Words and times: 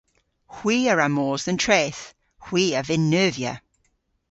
Hwi 0.55 0.77
a 0.91 0.93
wra 0.93 1.07
mos 1.15 1.41
dhe'n 1.45 1.59
treth. 1.63 2.03
Hwi 2.45 2.63
a 2.79 2.81
vynn 2.87 3.09
neuvya. 3.11 3.53